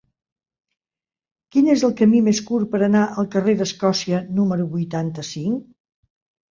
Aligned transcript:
Quin 1.55 1.69
és 1.75 1.83
el 1.89 1.93
camí 2.01 2.21
més 2.29 2.41
curt 2.49 2.73
per 2.73 2.81
anar 2.89 3.05
al 3.09 3.31
carrer 3.37 3.57
d'Escòcia 3.63 4.27
número 4.41 4.69
vuitanta-cinc? 4.77 5.67